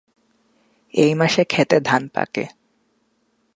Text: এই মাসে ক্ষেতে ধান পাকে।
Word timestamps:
এই 0.93 1.11
মাসে 1.15 1.43
ক্ষেতে 1.45 1.77
ধান 1.81 2.03
পাকে। 2.07 2.43